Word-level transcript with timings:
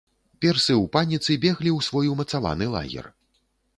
Персы 0.43 0.71
ў 0.75 0.89
паніцы 0.95 1.31
беглі 1.45 1.71
ў 1.73 1.79
свой 1.91 2.07
умацаваны 2.15 2.65
лагер. 2.77 3.05